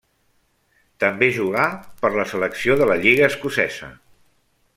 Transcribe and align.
També 1.03 1.29
jugà 1.35 1.67
per 2.01 2.11
la 2.15 2.27
selecció 2.33 2.79
de 2.83 2.89
la 2.93 2.97
lliga 3.05 3.29
escocesa. 3.33 3.93